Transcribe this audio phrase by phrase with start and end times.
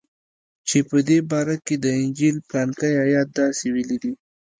[0.67, 4.13] چې په دې باره کښې د انجيل پلانکى ايت داسې ويلي دي.